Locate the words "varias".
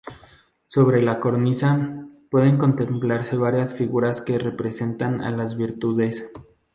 3.37-3.75